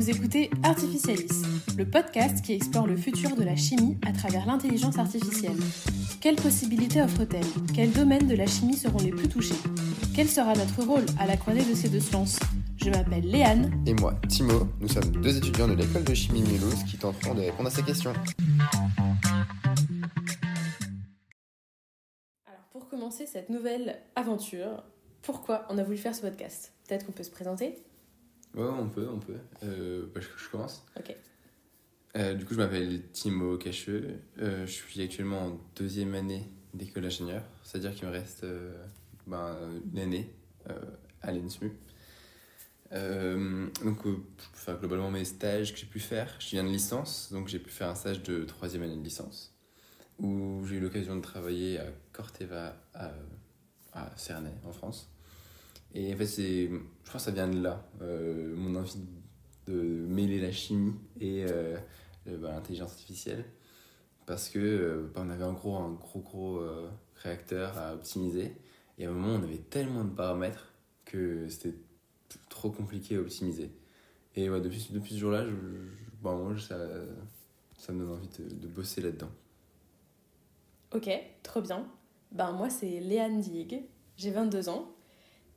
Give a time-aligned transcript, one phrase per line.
[0.00, 1.42] Vous écoutez Artificialis,
[1.76, 5.58] le podcast qui explore le futur de la chimie à travers l'intelligence artificielle.
[6.22, 7.44] Quelles possibilités offre-t-elle?
[7.74, 9.60] Quels domaines de la chimie seront les plus touchés?
[10.16, 12.38] Quel sera notre rôle à la croisée de ces deux sciences?
[12.78, 13.84] Je m'appelle Léane.
[13.84, 14.68] Et moi, Timo.
[14.80, 17.82] Nous sommes deux étudiants de l'école de chimie Mulhouse qui tenteront de répondre à ces
[17.82, 18.14] questions.
[22.46, 24.82] Alors, pour commencer cette nouvelle aventure,
[25.20, 26.72] pourquoi on a voulu faire ce podcast?
[26.88, 27.76] Peut-être qu'on peut se présenter?
[28.54, 29.38] Ouais, on peut, on peut.
[29.62, 30.84] Euh, bah, je, je commence.
[30.96, 31.14] Ok.
[32.16, 34.20] Euh, du coup, je m'appelle Timo Cacheux.
[34.38, 37.42] Euh, je suis actuellement en deuxième année d'école d'ingénieur.
[37.62, 38.44] C'est-à-dire qu'il me reste
[39.26, 39.56] ben,
[39.92, 40.34] une année
[41.22, 41.72] à l'ENSMU.
[42.92, 43.98] Euh, donc,
[44.80, 47.88] globalement, mes stages que j'ai pu faire, je viens de licence, donc j'ai pu faire
[47.88, 49.54] un stage de troisième année de licence
[50.18, 53.12] où j'ai eu l'occasion de travailler à Corteva, à,
[53.92, 55.10] à Cernay, en France.
[55.94, 59.00] Et en fait, c'est, je pense que ça vient de là, euh, mon envie
[59.66, 61.76] de mêler la chimie et euh,
[62.28, 63.44] euh, bah, l'intelligence artificielle.
[64.26, 66.62] Parce que bah, on avait en gros un gros gros
[67.16, 68.56] réacteur à optimiser.
[68.98, 70.72] Et à un moment, on avait tellement de paramètres
[71.04, 71.74] que c'était
[72.48, 73.72] trop compliqué à optimiser.
[74.36, 75.52] Et ouais, depuis, depuis ce jour-là, je,
[76.22, 76.78] bah, moi, ça,
[77.76, 79.30] ça me donne envie de, de bosser là-dedans.
[80.94, 81.10] Ok,
[81.42, 81.88] trop bien.
[82.30, 83.82] Ben, moi, c'est Léane Dieg,
[84.16, 84.94] j'ai 22 ans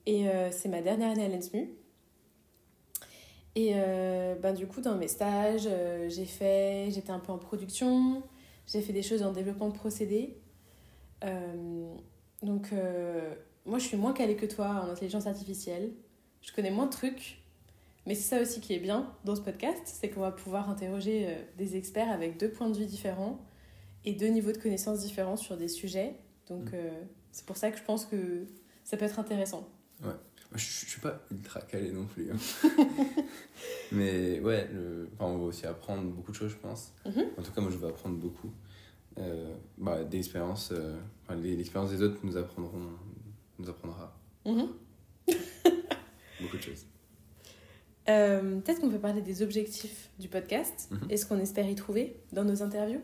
[0.05, 1.73] et euh, c'est ma dernière année à l'ENSMU.
[3.55, 7.37] Et euh, ben, du coup, dans mes stages, euh, j'ai fait, j'étais un peu en
[7.37, 8.23] production,
[8.65, 10.37] j'ai fait des choses en développement de procédés.
[12.41, 12.73] Donc,
[13.65, 15.93] moi, je suis moins calée que toi en intelligence artificielle.
[16.41, 17.41] Je connais moins de trucs,
[18.05, 21.37] mais c'est ça aussi qui est bien dans ce podcast, c'est qu'on va pouvoir interroger
[21.57, 23.39] des experts avec deux points de vue différents
[24.03, 26.15] et deux niveaux de connaissances différents sur des sujets.
[26.47, 26.75] Donc, Mm.
[26.75, 28.45] euh, c'est pour ça que je pense que
[28.83, 29.67] ça peut être intéressant.
[30.03, 30.15] Moi,
[30.55, 32.29] je, je suis pas ultra calé non plus.
[32.31, 32.35] hein.
[33.91, 36.93] Mais ouais, le, enfin, on va aussi apprendre beaucoup de choses, je pense.
[37.05, 37.25] Mhm.
[37.37, 38.51] En tout cas, moi, je vais apprendre beaucoup.
[39.19, 42.89] Euh, bah, des expériences, euh, enfin, l'expérience des autres nous apprendront,
[43.59, 44.15] nous apprendra
[44.45, 44.67] Mhm.
[46.41, 46.85] beaucoup de choses.
[48.09, 51.07] Euh, Peut-être qu'on peut parler des objectifs du podcast Mhm.
[51.09, 53.01] et ce qu'on espère y trouver dans nos interviews.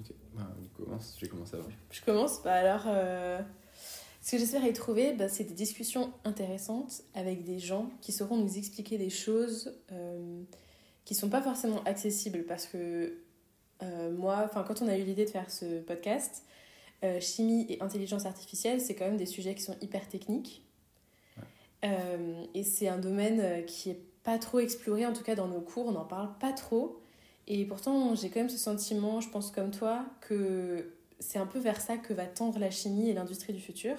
[0.00, 1.68] Ok, bah, commence, je vais commencer avant.
[1.90, 2.42] Je commence.
[2.42, 3.40] Bah alors, euh,
[4.28, 8.36] ce que j'espère y trouver, bah, c'est des discussions intéressantes avec des gens qui sauront
[8.36, 10.42] nous expliquer des choses euh,
[11.06, 13.16] qui sont pas forcément accessibles parce que
[13.82, 16.44] euh, moi, quand on a eu l'idée de faire ce podcast,
[17.04, 20.62] euh, chimie et intelligence artificielle, c'est quand même des sujets qui sont hyper techniques.
[21.86, 25.62] Euh, et c'est un domaine qui est pas trop exploré, en tout cas dans nos
[25.62, 27.00] cours, on n'en parle pas trop.
[27.46, 31.58] Et pourtant, j'ai quand même ce sentiment, je pense comme toi, que c'est un peu
[31.58, 33.96] vers ça que va tendre la chimie et l'industrie du futur.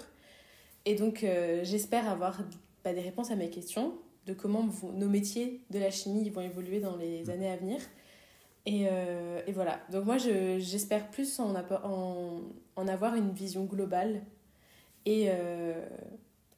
[0.86, 2.40] Et donc, euh, j'espère avoir
[2.84, 3.94] bah, des réponses à mes questions
[4.26, 7.80] de comment nos métiers de la chimie vont évoluer dans les années à venir.
[8.66, 9.80] Et, euh, et voilà.
[9.92, 12.42] Donc, moi, je- j'espère plus en, appo- en,
[12.76, 14.22] en avoir une vision globale.
[15.06, 15.86] Et, euh,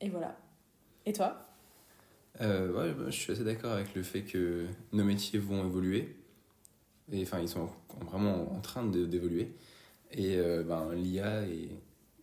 [0.01, 0.37] et voilà.
[1.05, 1.47] Et toi?
[2.39, 6.15] Ouais, bah, je suis assez d'accord avec le fait que nos métiers vont évoluer.
[7.11, 9.53] Et enfin, ils sont en- vraiment en train d'évoluer.
[10.11, 11.69] Et ben, l'IA et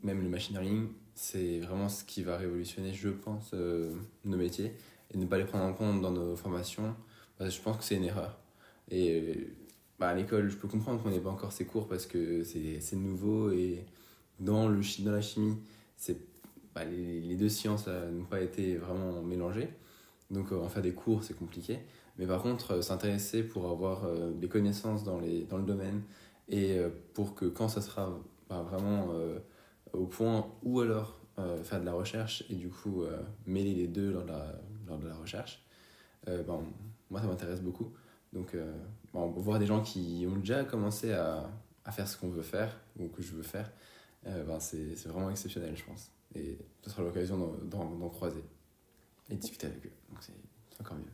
[0.03, 0.89] même le machine learning,
[1.19, 3.93] c'est vraiment ce qui va révolutionner, je pense, euh,
[4.25, 4.73] nos métiers.
[5.13, 6.95] Et ne pas les prendre en compte dans nos formations,
[7.39, 8.39] bah, je pense que c'est une erreur.
[8.91, 9.35] Et euh,
[9.99, 12.97] bah, à l'école, je peux comprendre qu'on n'ait pas encore ces cours parce que c'est
[12.97, 13.85] nouveau et
[14.39, 15.57] dans, le, dans la chimie,
[16.73, 19.71] bah, les, les deux sciences là, n'ont pas été vraiment mélangées.
[20.31, 21.81] Donc euh, en faire des cours, c'est compliqué.
[22.19, 26.03] Mais par contre, euh, s'intéresser pour avoir euh, des connaissances dans, les, dans le domaine
[26.49, 28.17] et euh, pour que quand ça sera
[28.49, 29.39] bah, vraiment euh,
[29.93, 33.87] au point, ou alors euh, faire de la recherche et du coup euh, mêler les
[33.89, 34.55] deux lors de la,
[34.87, 35.63] lors de la recherche,
[36.29, 36.63] euh, ben,
[37.11, 37.93] moi ça m'intéresse beaucoup.
[38.33, 38.73] Donc euh,
[39.13, 41.49] bon, voir des gens qui ont déjà commencé à,
[41.85, 43.71] à faire ce qu'on veut faire ou que je veux faire,
[44.25, 46.11] ben, c'est vraiment exceptionnel, je pense.
[46.35, 48.45] Et ce sera l'occasion d'en- croiser
[49.31, 49.93] et de discuter avec eux.
[50.11, 50.33] Donc c'est
[50.81, 51.05] encore mieux.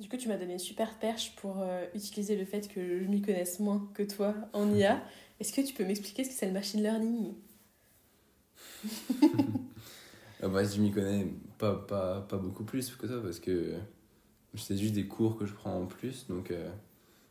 [0.00, 3.04] Du coup, tu m'as donné une super perche pour euh, utiliser le fait que je
[3.04, 5.02] m'y connaisse moins que toi en IA.
[5.40, 7.34] Est-ce que tu peux m'expliquer ce que c'est le machine learning?
[10.42, 13.74] bah, je m'y connais pas, pas, pas beaucoup plus que toi parce que
[14.56, 16.26] c'est juste des cours que je prends en plus.
[16.28, 16.70] Donc, euh,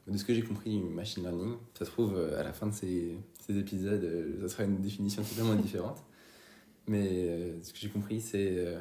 [0.07, 2.73] de ce que j'ai compris, machine learning, ça se trouve euh, à la fin de
[2.73, 6.03] ces, ces épisodes, euh, ça sera une définition totalement différente.
[6.87, 8.79] Mais euh, ce que j'ai compris, c'est euh,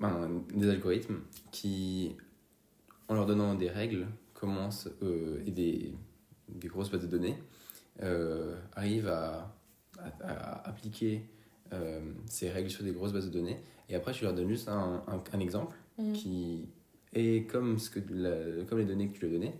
[0.00, 2.16] ben, des algorithmes qui,
[3.08, 4.88] en leur donnant des règles, commencent
[5.46, 5.94] et des,
[6.48, 7.38] des grosses bases de données,
[8.74, 9.55] arrivent à,
[9.98, 11.22] à- à appliquer
[11.72, 13.58] euh, ces règles sur des grosses bases de données.
[13.88, 16.12] Et après, tu leur donnes juste un, un, un exemple Mhm.
[16.12, 16.68] qui
[17.14, 19.54] et comme, ce que la- comme les données que tu lui as données,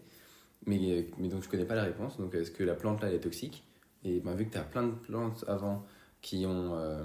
[0.67, 2.19] mais, mais donc je connais pas la réponse.
[2.19, 3.65] Donc est-ce que la plante là elle est toxique?
[4.05, 5.85] Et ben, vu que tu as plein de plantes avant
[6.21, 7.05] qui ont, euh,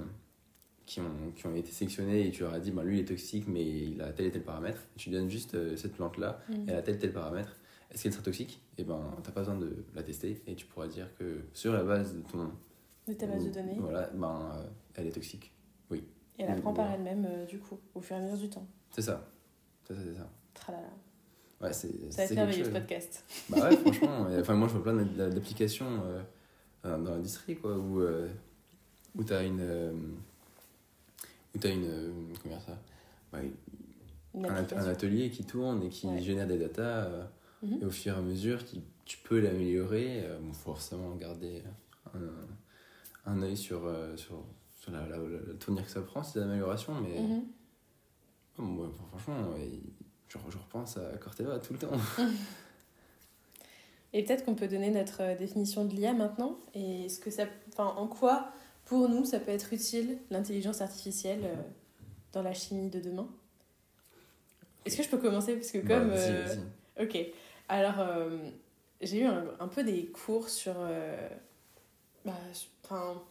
[0.84, 3.06] qui ont, qui ont été sélectionnées et tu leur as dit ben, lui il est
[3.06, 6.40] toxique mais il a tel et tel paramètre, tu donnes juste euh, cette plante là,
[6.48, 6.64] Mhm.
[6.68, 7.56] elle a tel et tel paramètre,
[7.90, 8.60] est-ce qu'elle sera toxique?
[8.78, 11.82] Et ben t'as pas besoin de la tester et tu pourras dire que sur la
[11.84, 12.50] base de ton.
[13.08, 13.76] De ta base de données.
[13.78, 15.50] Voilà, ben euh, elle est toxique.
[16.38, 16.98] Et elle apprend par Voilà.
[16.98, 18.66] elle-même, euh, du coup, au fur et à mesure du temps.
[18.90, 19.28] C'est ça.
[19.86, 20.26] C'est ça, c'est ça.
[20.54, 20.88] Tralala.
[21.60, 22.78] Ouais, c'est Ça va c'est être merveilleux ce chose.
[22.80, 23.24] podcast.
[23.50, 26.22] Bah ouais, franchement, enfin, moi je vois plein d'a- d'applications euh,
[26.86, 28.28] euh, dans l'industrie quoi, où, euh,
[29.14, 29.60] où tu as une.
[29.60, 29.92] euh,
[31.54, 31.84] où tu as une.
[31.84, 32.10] euh,
[32.42, 32.78] comment dire ça?
[33.38, 33.52] Ouais,
[34.34, 36.20] Une un, atelier qui tourne et qui Ouais.
[36.22, 37.24] génère des datas, euh,
[37.62, 37.82] Mhm.
[37.82, 40.24] et au fur et à mesure, tu, tu peux l'améliorer.
[40.24, 41.62] euh, bon, faut forcément garder
[42.14, 42.18] un,
[43.26, 44.44] un œil sur, euh, sur,
[44.76, 45.18] sur la, la,
[45.82, 47.44] que ça prend, ces améliorations, mais Mhm.
[48.58, 49.54] oh, moi, franchement,
[50.28, 51.90] je, je repense à Corteva tout le temps.
[54.14, 56.58] Et peut-être qu'on peut donner notre euh, définition de l'IA maintenant.
[56.74, 57.46] Et ce que ça,
[57.78, 58.50] en quoi,
[58.84, 61.54] pour nous, ça peut être utile, l'intelligence artificielle, euh,
[62.32, 63.28] dans la chimie de demain?
[64.84, 65.54] Est-ce que je peux commencer?
[65.54, 66.08] Parce que comme...
[66.10, 66.56] Bah, euh.
[67.00, 67.16] Ok.
[67.68, 68.38] Alors, euh,
[69.00, 70.74] j'ai eu un, un peu des cours sur...
[72.24, 72.32] bah,
[72.84, 73.22] enfin,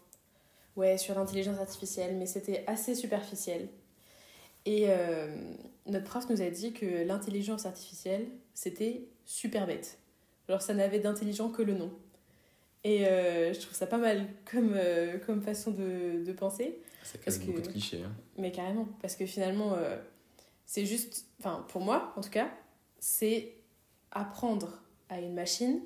[0.75, 3.67] ouais, sur l'intelligence artificielle, mais c'était assez superficiel.
[4.65, 5.35] Et euh,
[5.87, 9.97] notre prof nous a dit que l'intelligence artificielle, c'était super bête.
[10.47, 11.91] Genre, ça n'avait d'intelligent que le nom.
[12.83, 16.79] Et euh, je trouve ça pas mal comme, euh, comme façon de, de penser.
[17.03, 18.03] Ça Parce beaucoup que- de clichés.
[18.03, 18.11] hein.
[18.37, 19.75] Mais carrément, parce que finalement,
[20.65, 22.49] c'est juste, enfin pour moi en tout cas,
[22.99, 23.53] c'est
[24.11, 25.81] apprendre à une machine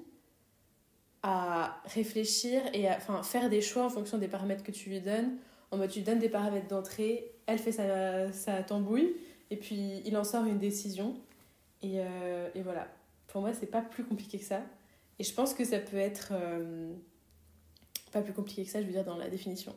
[1.28, 5.02] à réfléchir et à enfin, faire des choix en fonction des paramètres que tu lui
[5.02, 5.38] donnes.
[5.72, 9.16] En mode, tu lui donnes des paramètres d'entrée, elle fait sa, sa tambouille,
[9.50, 11.16] et puis il en sort une décision.
[11.82, 12.88] Et, euh, et voilà.
[13.26, 14.62] Pour moi, c'est pas plus compliqué que ça.
[15.18, 16.30] Et je pense que ça peut être.
[16.32, 16.94] euh,
[18.12, 19.76] pas plus compliqué que ça, je veux dire, dans la définition.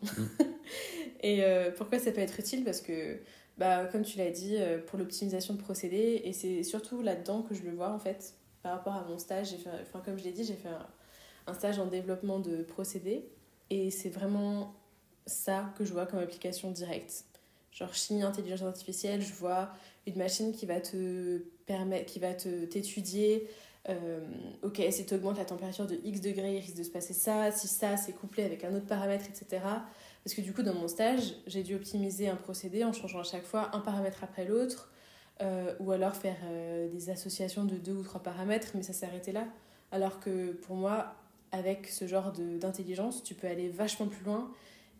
[1.22, 2.62] et euh, pourquoi ça peut être utile?
[2.62, 3.20] Parce que,
[3.56, 7.62] bah, comme tu l'as dit, pour l'optimisation de procédés, et c'est surtout là-dedans que je
[7.62, 9.48] le vois en fait, par rapport à mon stage.
[9.48, 10.86] J'ai fait, enfin, comme je l'ai dit, j'ai fait un,
[11.48, 13.28] un stage en développement de procédés,
[13.70, 14.74] et c'est vraiment
[15.26, 17.24] ça que je vois comme application directe.
[17.72, 19.70] Genre chimie, intelligence artificielle, je vois
[20.06, 23.48] une machine qui va te permettre, qui va te t'étudier.
[23.88, 24.20] euh,
[24.62, 27.50] ok, si tu augmentes la température de X degrés, il risque de se passer ça.
[27.52, 29.62] Si ça, c'est couplé avec un autre paramètre, etc.
[30.24, 33.24] Parce que du coup, dans mon stage, j'ai dû optimiser un procédé en changeant à
[33.24, 34.90] chaque fois un paramètre après l'autre,
[35.40, 39.32] euh, ou alors faire euh, des associations de deux ou trois paramètres, mais ça arrêté
[39.32, 39.46] là.
[39.92, 41.14] Alors que pour moi,
[41.52, 44.50] avec ce genre d'intelligence, tu peux aller vachement plus loin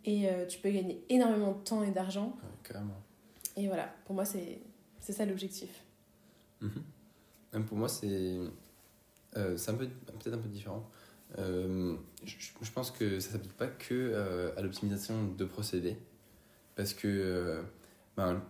[0.05, 2.37] et euh, tu peux gagner énormément de temps et d'argent.
[2.43, 3.03] Ouais, carrément.
[3.57, 4.61] Et voilà, pour moi, c'est
[5.01, 5.85] ça l'objectif.
[7.53, 8.39] Même pour moi, c'est
[9.37, 10.89] euh, un peu peut-être un peu différent.
[11.39, 15.97] Euh, je, je pense que ça s'applique pas que euh, à l'optimisation de procédés,
[16.75, 17.63] parce que
[18.17, 18.43] ben,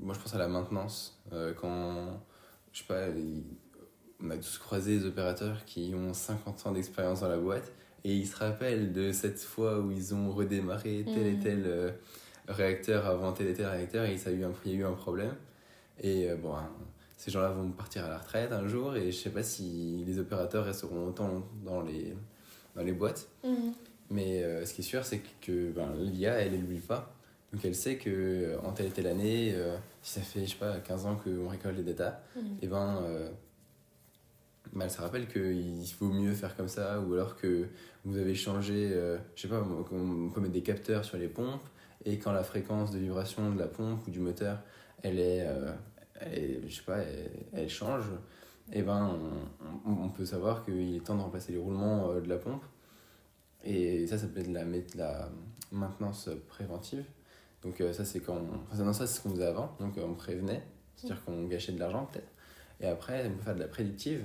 [0.00, 1.22] moi je pense à la maintenance
[1.56, 2.20] quand
[2.72, 3.08] je sais pas,
[4.24, 7.72] on a tous croisé des opérateurs qui ont 50 ans d'expérience dans la boîte
[8.04, 11.42] et ils se rappellent de cette fois où ils ont redémarré tel et Mhm.
[11.42, 11.90] tel euh,
[12.48, 14.84] réacteur avant tel et tel réacteur et ça a eu un, il y a eu
[14.84, 15.34] un problème.
[16.02, 16.68] Et euh, bon, hein,
[17.16, 20.18] ces gens-là vont partir à la retraite un jour et je sais pas si les
[20.18, 22.14] opérateurs resteront autant dans les,
[22.76, 23.28] dans les boîtes.
[24.10, 27.14] Mais euh, ce qui est sûr, c'est que ben, l'IA, elle n'oublie pas.
[27.52, 29.54] Donc elle sait que en telle et telle année,
[30.02, 32.18] si ça fait, je sais pas, 15 ans qu'on récolte les datas,
[32.60, 33.00] et ben,
[34.74, 37.66] ben, elle se rappelle qu'il vaut mieux faire comme ça, ou alors que
[38.04, 41.66] vous avez changé, euh, je sais pas, on peut mettre des capteurs sur les pompes,
[42.04, 44.58] et quand la fréquence de vibration de la pompe ou du moteur,
[45.02, 45.72] elle est, euh,
[46.20, 48.04] elle est- je sais pas, elle, elle change,
[48.72, 49.16] et ben,
[49.86, 52.38] on, on- on peut savoir qu'il est temps de remplacer les roulements euh, de la
[52.38, 52.62] pompe.
[53.64, 55.28] Et ça, ça peut être de la, de la
[55.72, 57.04] maintenance préventive.
[57.62, 58.34] Donc euh, ça, c'est quand...
[58.36, 59.74] on- Enfin, non, ça, c'est ce qu'on faisait avant.
[59.80, 60.62] Donc euh, on prévenait,
[60.96, 62.28] c'est-à-dire qu'on gâchait de l'argent peut-être.
[62.80, 64.24] Et après, on peut faire de la prédictive.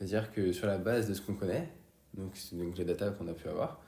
[0.00, 1.68] C'est-à-dire que sur la base de ce qu'on connaît,
[2.14, 3.80] donc, donc les datas qu'on a pu avoir,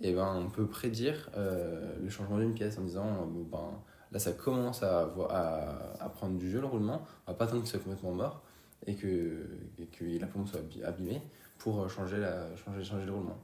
[0.00, 3.70] et ben, on peut prédire euh, le changement d'une pièce en disant, euh, bon, ben,
[4.10, 7.60] là, ça commence à, à, à prendre du jeu le roulement, on va pas attendre
[7.62, 8.42] que ce soit complètement mort
[8.86, 9.46] et que,
[9.78, 11.22] et que la pompe soit abîmée
[11.58, 13.38] pour euh, changer, la, changer, changer le roulement.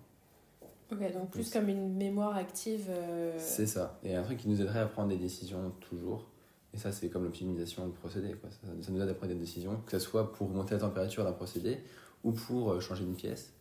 [0.91, 2.87] Ok, donc plus comme une mémoire active.
[2.89, 3.99] euh, C'est ça.
[4.03, 6.27] Et un truc qui nous aiderait à prendre des décisions toujours.
[6.75, 8.35] Et ça, c'est comme l'optimisation de procédé.
[8.35, 8.51] Quoi.
[8.51, 11.25] Ça, ça nous aide à prendre des décisions, que ce soit pour monter la température
[11.25, 11.79] d'un procédé,
[12.25, 13.53] ou pour euh, changer une pièce,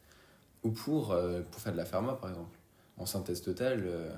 [0.63, 2.57] ou pour, euh, pour faire de la pharma, par exemple.
[2.97, 4.13] En synthèse totale, euh,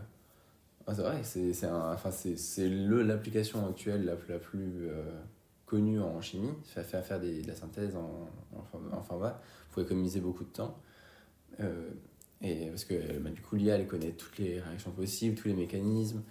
[0.87, 2.11] ah, c'est vrai, c'est enfin,
[3.03, 4.87] l'application actuelle la, la plus.
[4.87, 5.03] euh,
[5.65, 10.45] connu en chimie, faire, faire des, de la synthèse en, en, format pour économiser beaucoup
[10.45, 10.79] de temps.
[12.41, 15.53] Et parce que bah, du coup, l'IA, elle connaît toutes les réactions possibles, tous les
[15.53, 16.23] mécanismes,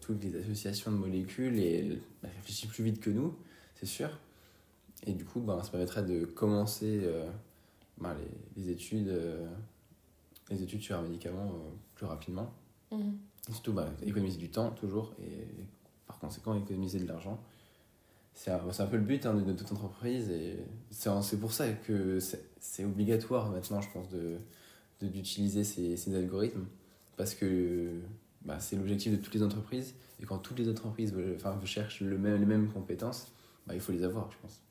[0.00, 2.00] toutes les associations de molécules et elle
[2.36, 3.34] réfléchit plus vite que nous,
[3.74, 4.10] c'est sûr.
[5.06, 7.28] Et du coup, ben, ça permettrait de commencer euh,
[7.98, 9.12] ben, les, les, études,
[10.50, 11.52] les études sur un médicament
[11.94, 12.52] plus rapidement.
[12.92, 13.18] Mhm.
[13.48, 15.46] Et surtout, ben, économiser du temps toujours et
[16.06, 17.40] par conséquent économiser de l'argent
[18.34, 20.56] c'est un, un, peu le but hein, de, toute entreprise et
[20.90, 22.18] c'est pour ça que
[22.58, 24.06] c'est obligatoire maintenant, je pense,
[25.02, 26.64] d'utiliser de, ces, ces, algorithmes
[27.16, 28.00] parce que
[28.42, 32.16] bah, c'est l'objectif de toutes les entreprises et quand toutes les entreprises enfin, cherchent le
[32.16, 33.32] même, les mêmes compétences,
[33.66, 34.62] bah, il faut les avoir, je pense.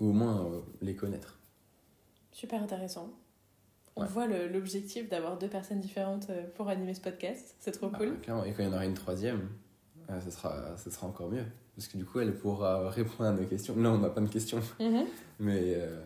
[0.00, 1.38] Ou au moins euh, les connaître.
[2.32, 3.10] Super intéressant.
[3.98, 7.56] On voit l'objectif d'avoir deux personnes différentes euh, pour animer ce podcast.
[7.60, 8.20] C'est trop bah, cool.
[8.20, 8.44] Clairement.
[8.44, 9.48] Et quand il y en aura une troisième,
[10.08, 13.44] ça, sera, ça sera encore mieux parce que du coup, elle pourra répondre à nos
[13.44, 13.76] questions.
[13.76, 15.04] Là, on n'a pas de questions, mhm.
[15.38, 16.00] mais, euh,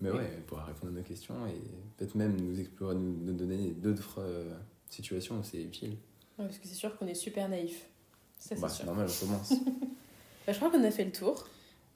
[0.00, 1.60] mais ouais, elle pourra répondre à nos questions et
[1.96, 4.54] peut-être même nous explorer, nous, donner d'autres euh,
[4.88, 5.96] situations où c'est utile.
[6.38, 7.84] Ouais, parce que c'est sûr qu'on est super naïf.
[8.38, 9.52] Ça, c'est bah, normal, on commence.
[10.46, 11.48] bah, je crois qu'on a fait le tour.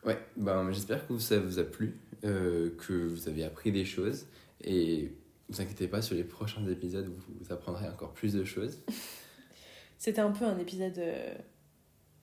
[0.06, 4.26] Ouais, bah, j'espère que ça vous a plu, euh, que vous avez appris des choses
[4.62, 5.12] et
[5.48, 8.78] ne vous inquiétez pas, sur les prochains épisodes, vous apprendrez encore plus de choses.
[9.98, 11.00] C'était un peu un épisode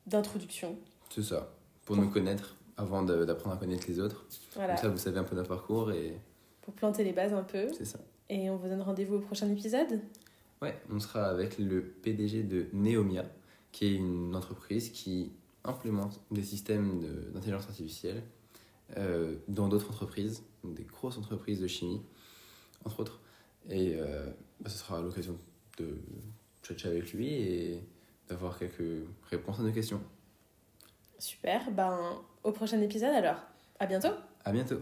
[0.08, 0.78] d'introduction.
[1.10, 1.54] C'est ça,
[1.86, 4.26] pour, nous connaître avant d'apprendre à connaître les autres.
[4.56, 4.76] Voilà.
[4.76, 6.18] Comme ça, vous savez un peu notre parcours et...
[6.62, 7.68] Pour planter les bases un peu.
[7.74, 8.00] C'est ça.
[8.30, 10.00] Et on vous donne rendez-vous au prochain épisode?
[10.62, 13.26] Ouais, on sera avec le PDG de Neomia,
[13.72, 15.34] qui est une entreprise qui
[15.64, 17.02] implémente des systèmes
[17.34, 18.24] d'intelligence artificielle
[18.98, 22.02] euh, dans d'autres entreprises, des grosses entreprises de chimie,
[22.86, 23.22] entre autres.
[23.70, 24.30] Et euh,
[24.60, 25.38] bah, ce sera l'occasion
[25.78, 25.98] de
[26.62, 27.84] chatcher avec lui et
[28.28, 30.02] d'avoir quelques réponses à nos questions.
[31.18, 33.40] Super, ben au prochain épisode alors.
[33.80, 34.10] À bientôt.
[34.44, 34.82] À bientôt.